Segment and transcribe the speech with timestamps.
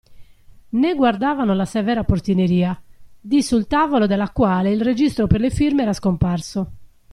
[0.69, 2.75] Ne guardavano la severa portineria,
[3.19, 6.71] di sul tavolo della quale il registro per le firme era scomparso.